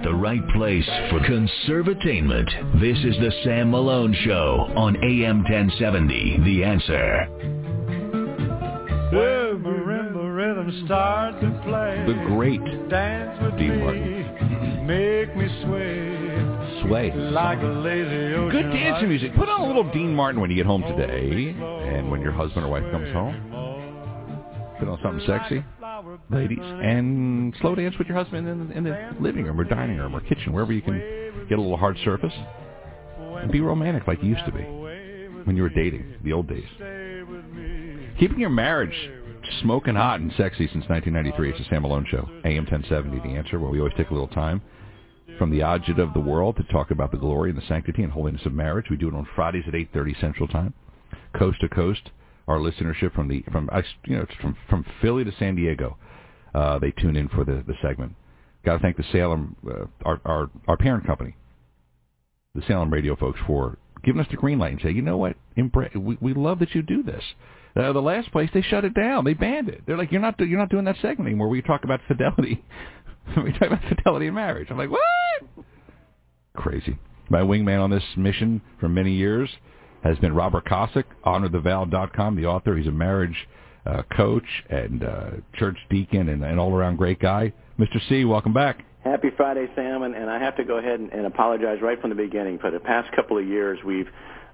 [0.00, 2.80] at the right place for conservatainment.
[2.80, 6.40] This is the Sam Malone Show on AM 1070.
[6.44, 7.26] The Answer.
[9.10, 12.04] The marimba rhythm start to play.
[12.06, 14.86] The great Dance with Dean Martin.
[14.86, 17.12] make me sway Sway.
[17.14, 18.62] like a lazy ocean.
[18.62, 19.34] Good dancing music.
[19.34, 22.64] Put on a little Dean Martin when you get home today, and when your husband
[22.64, 23.34] or wife comes home.
[24.78, 25.62] Put on something sexy,
[26.30, 29.98] ladies, and slow dance with your husband in the, in the living room or dining
[29.98, 30.98] room or kitchen, wherever you can
[31.48, 32.34] get a little hard surface.
[33.18, 34.62] And be romantic like you used to be
[35.44, 36.66] when you were dating, the old days.
[38.18, 38.94] Keeping your marriage
[39.62, 41.50] smoking hot and sexy since 1993.
[41.50, 43.20] It's the Sam Malone Show, AM 1070.
[43.20, 43.58] The answer.
[43.58, 44.60] Where we always take a little time
[45.38, 48.12] from the agita of the world to talk about the glory and the sanctity and
[48.12, 48.86] holiness of marriage.
[48.90, 50.74] We do it on Fridays at 8:30 Central Time,
[51.34, 52.10] coast to coast.
[52.50, 53.70] Our listenership from the from
[54.06, 55.96] you know from from Philly to San Diego,
[56.52, 58.16] uh, they tune in for the the segment.
[58.64, 61.36] Got to thank the Salem, uh, our our our parent company,
[62.56, 65.36] the Salem Radio folks, for giving us the green light and say, you know what,
[65.56, 67.22] Embra- we we love that you do this.
[67.76, 69.82] Uh, the last place they shut it down, they banned it.
[69.86, 71.46] They're like, you're not do- you're not doing that segment anymore.
[71.46, 72.64] We talk about fidelity.
[73.44, 74.66] we talk about fidelity in marriage.
[74.72, 75.64] I'm like, what?
[76.56, 76.98] Crazy.
[77.28, 79.48] My wingman on this mission for many years
[80.02, 82.76] has been Robert Kosick, honorthevow.com, the author.
[82.76, 83.48] He's a marriage
[83.86, 87.52] uh, coach and uh, church deacon and an all-around great guy.
[87.78, 88.00] Mr.
[88.08, 88.84] C, welcome back.
[89.04, 92.10] Happy Friday, Sam, and, and I have to go ahead and, and apologize right from
[92.10, 92.58] the beginning.
[92.58, 94.08] For the past couple of years, we've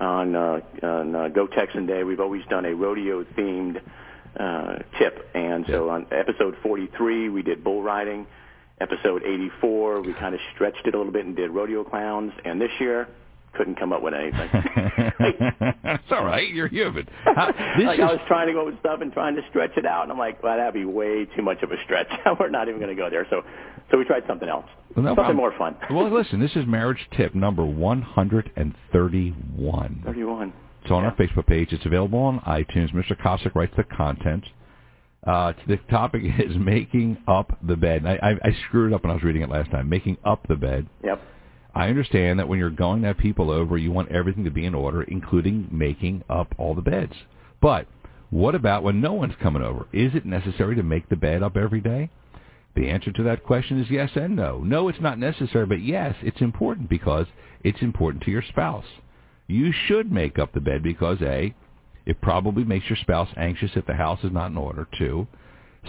[0.00, 3.82] on, uh, on uh, Go Texan Day, we've always done a rodeo-themed
[4.38, 8.26] uh, tip, and so on episode 43, we did bull riding.
[8.80, 12.58] Episode 84, we kind of stretched it a little bit and did rodeo clowns, and
[12.58, 13.08] this year
[13.54, 14.48] couldn't come up with anything.
[15.82, 16.48] That's all right.
[16.48, 17.06] You're human.
[17.76, 19.86] This like is I was trying to go with stuff and trying to stretch it
[19.86, 22.08] out, and I'm like, well, that'd be way too much of a stretch.
[22.40, 23.26] We're not even going to go there.
[23.30, 23.42] So,
[23.90, 25.36] so we tried something else, Well, no something problem.
[25.36, 25.76] more fun.
[25.90, 30.02] well, listen, this is marriage tip number 131.
[30.04, 30.52] 31.
[30.82, 31.72] It's on our Facebook page.
[31.72, 32.92] It's available on iTunes.
[32.94, 33.16] Mr.
[33.20, 34.44] Kosick writes the content.
[35.26, 38.06] Uh, the topic is making up the bed.
[38.06, 39.88] I, I, I screwed it up when I was reading it last time.
[39.88, 40.86] Making up the bed.
[41.04, 41.20] Yep.
[41.74, 44.66] I understand that when you're going to have people over, you want everything to be
[44.66, 47.14] in order, including making up all the beds.
[47.60, 47.86] But
[48.30, 49.86] what about when no one's coming over?
[49.92, 52.10] Is it necessary to make the bed up every day?
[52.74, 54.60] The answer to that question is yes and no.
[54.60, 57.26] No, it's not necessary, but yes, it's important because
[57.64, 58.84] it's important to your spouse.
[59.46, 61.54] You should make up the bed because A,
[62.06, 64.86] it probably makes your spouse anxious if the house is not in order.
[64.96, 65.26] Two,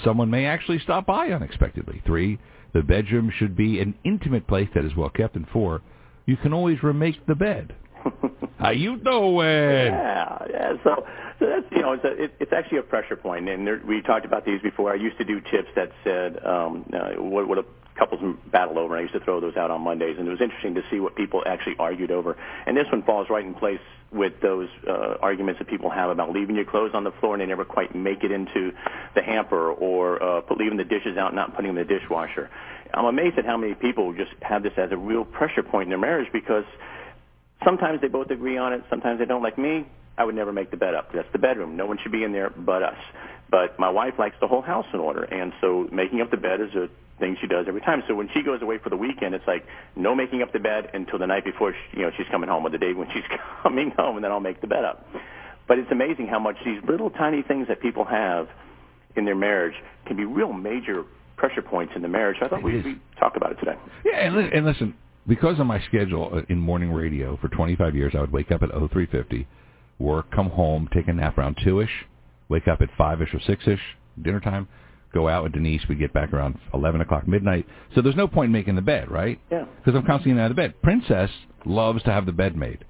[0.04, 2.02] someone may actually stop by unexpectedly.
[2.06, 2.40] Three,
[2.74, 5.36] the bedroom should be an intimate place that is well kept.
[5.36, 5.82] And four,
[6.26, 7.76] you can always remake the bed.
[8.58, 9.48] How you doing?
[9.48, 10.74] Yeah, yeah.
[10.84, 11.06] So,
[11.40, 14.02] so that's you know, it's, a, it, it's actually a pressure point, and there, we
[14.02, 14.92] talked about these before.
[14.92, 17.66] I used to do tips that said um, uh, what, what a
[17.98, 18.22] couples
[18.52, 18.96] battle over.
[18.96, 21.00] And I used to throw those out on Mondays, and it was interesting to see
[21.00, 22.38] what people actually argued over.
[22.66, 23.80] And this one falls right in place
[24.12, 27.42] with those uh, arguments that people have about leaving your clothes on the floor and
[27.42, 28.72] they never quite make it into
[29.16, 32.00] the hamper, or uh, put, leaving the dishes out and not putting them in the
[32.00, 32.50] dishwasher.
[32.94, 35.90] I'm amazed at how many people just have this as a real pressure point in
[35.90, 36.66] their marriage because
[37.64, 39.42] sometimes they both agree on it, sometimes they don't.
[39.42, 39.88] Like me,
[40.18, 41.14] I would never make the bed up.
[41.14, 41.78] That's the bedroom.
[41.78, 42.98] No one should be in there but us.
[43.52, 46.62] But my wife likes the whole house in order, and so making up the bed
[46.62, 46.88] is a
[47.20, 48.02] thing she does every time.
[48.08, 49.66] So when she goes away for the weekend, it's like
[49.98, 52.66] no making up the bed until the night before she, you know she's coming home,
[52.66, 53.24] or the day when she's
[53.62, 55.06] coming home, and then I'll make the bed up.
[55.68, 58.48] But it's amazing how much these little tiny things that people have
[59.16, 59.76] in their marriage
[60.06, 61.04] can be real major
[61.36, 62.38] pressure points in the marriage.
[62.42, 62.86] I thought we, is.
[62.86, 63.76] we talk about it today.
[64.06, 64.96] Yeah, and, li- and listen,
[65.28, 68.64] because of my schedule uh, in morning radio for 25 years, I would wake up
[68.64, 69.48] at 0350,
[70.00, 71.90] work, come home, take a nap around 2ish,
[72.52, 73.80] wake up at 5ish or 6ish,
[74.22, 74.68] dinner time,
[75.14, 75.82] go out with Denise.
[75.90, 77.66] We get back around 11 o'clock midnight.
[77.96, 79.40] So there's no point in making the bed, right?
[79.52, 79.66] Yeah.
[79.78, 80.80] Because I'm constantly and out of bed.
[80.84, 81.32] Princess
[81.66, 82.86] loves to have the bed made.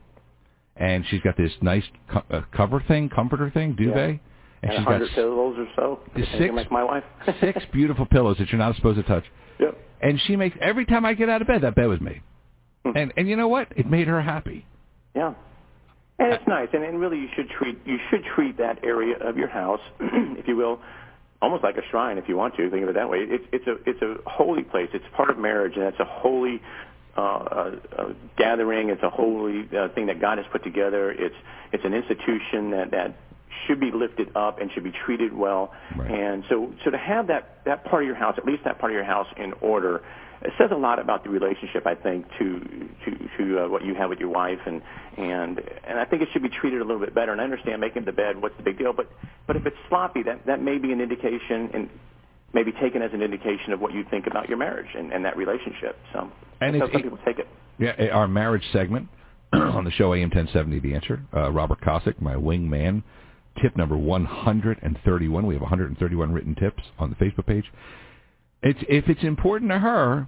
[0.76, 4.10] And she's got this nice co- uh, cover thing, comforter thing, duvet.
[4.10, 4.20] And,
[4.64, 6.00] And a she's got pillows or so.
[6.16, 7.04] the six- like my wife.
[7.42, 9.26] six beautiful pillows that you're not supposed to touch.
[9.60, 9.78] Yep.
[10.02, 12.22] And she makes every time I get out of bed, that bed was made.
[12.84, 13.68] And and you know what?
[13.76, 14.66] It made her happy.
[15.16, 15.34] Yeah.
[16.22, 19.38] And it's nice, and, and really, you should treat you should treat that area of
[19.38, 20.80] your house, if you will,
[21.42, 23.20] almost like a shrine, if you want to think of it that way.
[23.22, 24.90] It's it's a it's a holy place.
[24.94, 26.62] It's part of marriage, and it's a holy
[27.18, 28.90] uh, uh, uh, gathering.
[28.90, 31.10] It's a holy uh, thing that God has put together.
[31.12, 31.36] It's
[31.74, 33.16] it's an institution that that
[33.66, 35.74] should be lifted up and should be treated well.
[35.98, 36.12] Right.
[36.12, 38.92] And so so to have that that part of your house, at least that part
[38.92, 40.04] of your house, in order.
[40.44, 42.60] It says a lot about the relationship, I think, to
[43.06, 44.82] to to uh, what you have with your wife, and
[45.18, 47.32] and and I think it should be treated a little bit better.
[47.32, 48.94] And I understand making the bed, what's the big deal?
[48.94, 49.08] But
[49.48, 51.70] but if it's sloppy, that that may be an indication.
[51.74, 51.90] And
[52.54, 55.38] maybe taken as an indication of what you think about your marriage and, and that
[55.38, 55.96] relationship.
[56.12, 56.30] So
[56.60, 57.48] And it's- some people take it.
[57.80, 59.08] Yeah, our marriage segment
[59.54, 61.22] on the show AM 1070 The Answer.
[61.34, 63.04] Uh, Robert Cossack, my wingman.
[63.62, 65.46] Tip number 131.
[65.48, 67.66] We have 131 written tips on the Facebook page.
[68.64, 70.28] It's if it's important to her,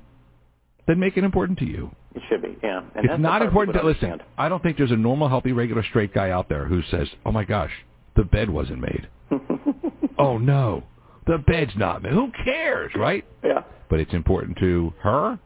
[0.88, 1.92] then make it important to you.
[2.16, 2.80] It should be, yeah.
[2.80, 4.12] And it's that's not important to people listen.
[4.12, 4.32] understand.
[4.38, 7.32] I don't think there's a normal, healthy, regular, straight guy out there who says, "Oh
[7.32, 7.72] my gosh,
[8.16, 9.08] the bed wasn't made."
[10.18, 10.84] oh no,
[11.26, 12.14] the bed's not made.
[12.14, 13.26] Who cares, right?
[13.44, 13.64] Yeah.
[13.90, 15.40] But it's important to her.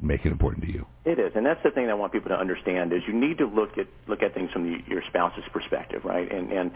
[0.00, 0.86] Make it important to you.
[1.04, 3.46] It is, and that's the thing I want people to understand is you need to
[3.46, 6.30] look at look at things from the, your spouse's perspective, right?
[6.30, 6.70] And and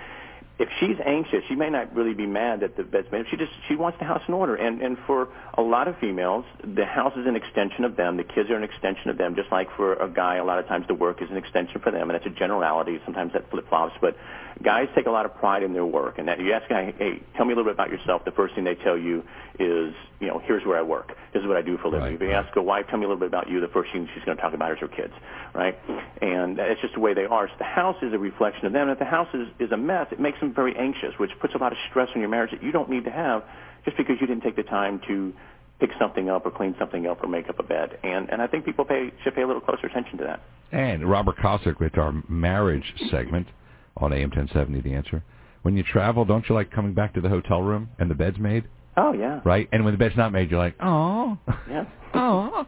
[0.59, 3.09] if she's anxious, she may not really be mad at the bed's.
[3.31, 6.47] She just she wants the house in order, and and for a lot of females,
[6.65, 8.17] the house is an extension of them.
[8.17, 9.37] The kids are an extension of them.
[9.37, 11.91] Just like for a guy, a lot of times the work is an extension for
[11.91, 12.99] them, and that's a generality.
[13.05, 14.17] Sometimes that flip flops, but
[14.63, 16.19] guys take a lot of pride in their work.
[16.19, 18.25] And that you ask a guy, hey, tell me a little bit about yourself.
[18.25, 19.23] The first thing they tell you
[19.59, 21.13] is, you know, here's where I work.
[21.33, 22.01] This is what I do for a living.
[22.01, 22.45] Right, if you right.
[22.45, 23.61] ask a wife, tell me a little bit about you.
[23.61, 25.13] The first thing she's going to talk about is her kids,
[25.55, 25.79] right?
[26.23, 27.49] And it's just the way they are.
[27.49, 28.89] So the house is a reflection of them.
[28.89, 31.55] And if the house is, is a mess, it makes them very anxious, which puts
[31.55, 33.45] a lot of stress on your marriage that you don't need to have
[33.85, 35.33] just because you didn't take the time to
[35.79, 37.99] pick something up or clean something up or make up a bed.
[38.03, 40.43] And and I think people pay should pay a little closer attention to that.
[40.73, 43.47] And Robert Cossack with our marriage segment
[43.97, 45.23] on AM 1070 The Answer.
[45.63, 48.39] When you travel, don't you like coming back to the hotel room and the bed's
[48.39, 48.65] made,
[48.97, 49.41] Oh yeah.
[49.45, 49.69] right?
[49.73, 51.39] And when the bed's not made, you're like, oh,
[51.69, 51.85] Yeah.
[52.15, 52.67] oh,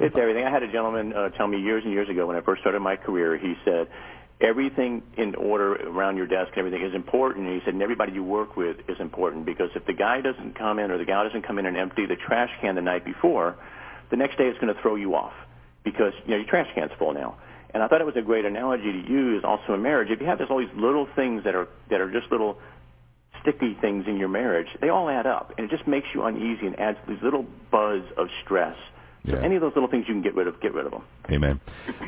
[0.00, 0.44] it's everything.
[0.44, 2.80] I had a gentleman uh, tell me years and years ago when I first started
[2.80, 3.38] my career.
[3.38, 3.88] He said,
[4.40, 8.12] "Everything in order around your desk, and everything is important." And he said, "And everybody
[8.12, 11.24] you work with is important because if the guy doesn't come in or the gal
[11.24, 13.56] doesn't come in and empty the trash can the night before,
[14.10, 15.32] the next day it's going to throw you off
[15.84, 17.36] because you know your trash can's full now."
[17.74, 20.08] And I thought it was a great analogy to use also in marriage.
[20.10, 22.58] If you have this all these little things that are that are just little
[23.40, 26.66] sticky things in your marriage, they all add up, and it just makes you uneasy
[26.66, 28.76] and adds these little buzz of stress.
[29.26, 29.42] So Yeah.
[29.42, 31.02] any of those little things you can get rid of, get rid of them.
[31.30, 31.60] Amen.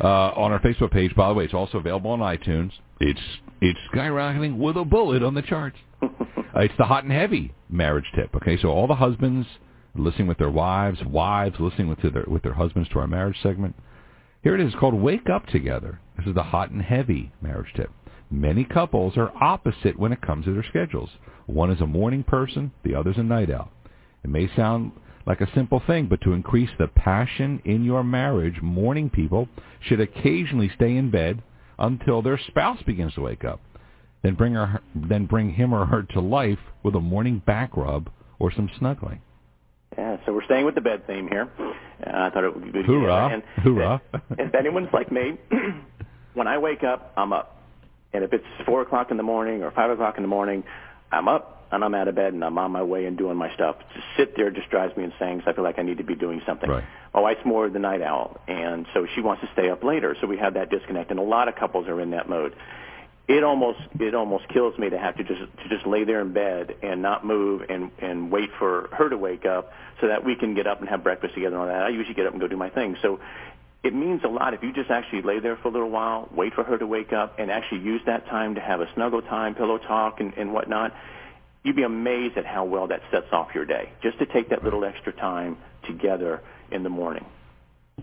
[0.03, 2.73] Uh, on our Facebook page, by the way, it's also available on iTunes.
[3.01, 3.21] It's
[3.61, 5.79] it's skyrocketing with a bullet on the charts.
[6.03, 6.09] Uh,
[6.57, 8.35] it's the hot and heavy marriage tip.
[8.37, 9.47] Okay, so all the husbands
[9.97, 13.75] listening with their wives, wives listening with their with their husbands to our marriage segment.
[14.45, 17.91] Here it is called "Wake Up Together." This is the hot and heavy marriage tip.
[18.31, 21.09] Many couples are opposite when it comes to their schedules.
[21.47, 23.71] One is a morning person, the other's a night owl.
[24.23, 24.93] It may sound
[25.25, 29.49] like a simple thing, but to increase the passion in your marriage, morning people
[29.81, 31.43] should occasionally stay in bed
[31.79, 33.63] until their spouse begins to wake up.
[34.23, 38.11] Then bring her, then bring him or her to life with a morning back rub
[38.39, 39.23] or some snuggling.
[39.97, 41.49] Yeah, so we're staying with the bed theme here.
[41.59, 41.71] Uh,
[42.07, 42.87] I thought it would be good.
[42.87, 43.31] Hoorah.
[43.33, 44.03] And Hoorah.
[44.39, 45.39] if anyone's like me,
[46.35, 47.63] when I wake up, I'm up.
[48.13, 50.65] And if it's four o'clock in the morning or five o'clock in the morning,
[51.11, 53.53] I'm up and I'm out of bed and I'm on my way and doing my
[53.55, 53.77] stuff.
[53.79, 56.15] To sit there just drives me insane because I feel like I need to be
[56.15, 56.71] doing something.
[56.71, 56.85] Right.
[57.13, 60.17] My wife's more the night owl, and so she wants to stay up later.
[60.21, 62.55] So we have that disconnect, and a lot of couples are in that mode.
[63.27, 66.35] It almost it almost kills me to have to just to just lay there in
[66.35, 70.37] bed and not move and and wait for her to wake up so that we
[70.37, 71.85] can get up and have breakfast together and all that.
[71.85, 72.97] I usually get up and go do my thing.
[73.01, 73.21] So
[73.83, 76.55] it means a lot if you just actually lay there for a little while, wait
[76.55, 79.55] for her to wake up, and actually use that time to have a snuggle time,
[79.55, 80.93] pillow talk, and, and whatnot.
[81.63, 83.91] You'd be amazed at how well that sets off your day.
[84.03, 85.57] Just to take that little extra time
[85.87, 87.25] together in the morning,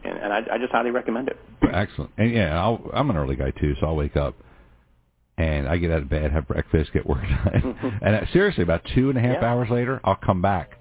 [0.03, 1.37] and, and I, I just highly recommend it.
[1.71, 2.11] Excellent.
[2.17, 4.35] And yeah, I'll, I'm an early guy too, so I'll wake up
[5.37, 7.99] and I get out of bed, have breakfast, get work done.
[8.01, 9.51] and uh, seriously, about two and a half Yeah.
[9.51, 10.77] hours later, I'll come back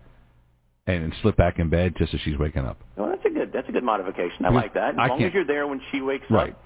[0.86, 2.78] and slip back in bed just as she's waking up.
[2.96, 4.44] Well, that's a good that's a good modification.
[4.44, 4.90] I Because like that.
[4.94, 6.50] As I long as you're there when she wakes Right.
[6.52, 6.62] up,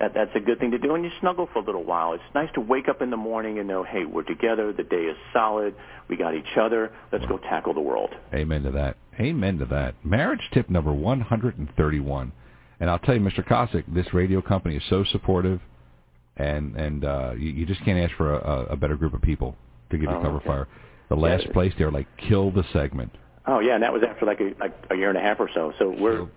[0.00, 0.94] that that's a good thing to do.
[0.94, 2.12] And you snuggle for a little while.
[2.14, 4.72] It's nice to wake up in the morning and know, hey, we're together.
[4.72, 5.74] The day is solid.
[6.08, 6.92] We got each other.
[7.12, 8.10] Let's go tackle the world.
[8.34, 8.96] Amen to that.
[9.20, 9.94] Amen to that.
[10.04, 12.32] Marriage tip number 131.
[12.80, 13.46] And I'll tell you, Mr.
[13.46, 15.60] Cossack, this radio company is so supportive,
[16.38, 19.54] and and uh, you, you just can't ask for a, a better group of people
[19.90, 20.46] to give you Oh, cover okay.
[20.46, 20.68] fire.
[21.08, 23.10] The last place, they're like, kill the segment.
[23.46, 25.48] Oh yeah, and that was after like a like a year and a half or
[25.54, 25.72] so.
[25.78, 26.30] So we're Kill,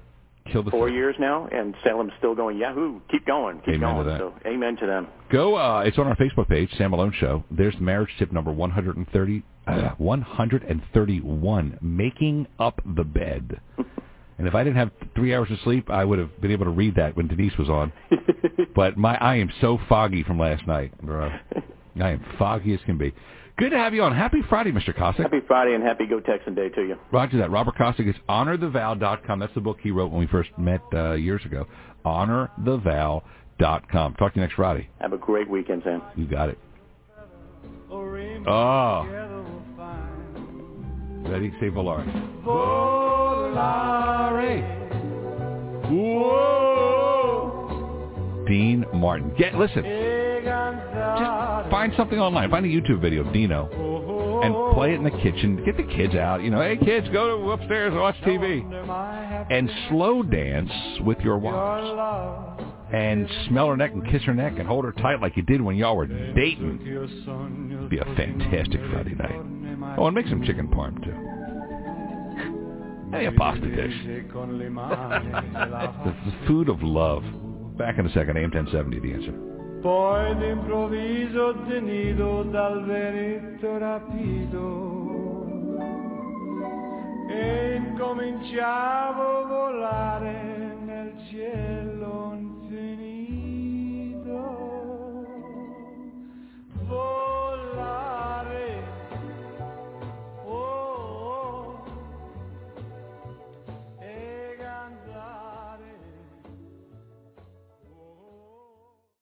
[0.53, 0.95] kill the four segment.
[0.95, 2.57] years now, and Salem's still going.
[2.57, 3.01] Yahoo!
[3.11, 4.07] Keep going, keep Amen to going.
[4.07, 4.17] that.
[4.19, 5.07] So amen to them.
[5.29, 5.55] Go.
[5.57, 7.43] Uh, it's on our Facebook page, Sam Malone Show.
[7.51, 13.59] There's marriage tip number 130, uh, 131, making up the bed.
[14.41, 16.71] And if I didn't have three hours of sleep, I would have been able to
[16.71, 17.93] read that when Denise was on.
[18.75, 21.29] but my, I am so foggy from last night, bro.
[22.01, 23.13] I am foggy as can be.
[23.57, 24.15] Good to have you on.
[24.15, 24.97] Happy Friday, Mr.
[24.97, 25.21] Cossack.
[25.21, 26.95] Happy Friday and happy Go Texan Day to you.
[27.11, 27.51] Roger that.
[27.51, 29.37] Robert Cossack is honorthevow.com.
[29.37, 31.67] That's the book he wrote when we first met uh, years ago.
[32.03, 34.15] Honorthevow.com.
[34.15, 34.89] Talk to you next Friday.
[35.01, 36.01] Have a great weekend, Sam.
[36.15, 36.57] You got it.
[37.91, 38.43] Oh.
[38.47, 39.05] Oh.
[41.29, 41.53] Ready?
[41.59, 42.07] Say Volare.
[42.43, 44.20] Volare.
[45.89, 48.45] Whoa.
[48.47, 49.33] Dean Martin.
[49.37, 49.83] Get listen.
[49.83, 52.49] Just find something online.
[52.49, 53.69] Find a YouTube video of Dino
[54.43, 55.63] and play it in the kitchen.
[55.63, 56.41] Get the kids out.
[56.41, 58.63] You know, hey kids, go upstairs and watch TV.
[59.51, 60.71] And slow dance
[61.01, 61.53] with your wife.
[62.91, 65.61] And smell her neck and kiss her neck and hold her tight like you did
[65.61, 66.81] when y'all were dating.
[66.85, 69.95] It'd Be a fantastic Friday night.
[69.97, 71.15] Oh, and make some chicken parm too.
[73.11, 73.93] Hey, a pasta dish.
[76.05, 77.23] the, food of love.
[77.77, 79.33] Back in a second, AM 1070, the answer.
[79.81, 85.45] Poi d'improvviso tenido dal vento rapido
[87.27, 90.10] e incominciavo a volare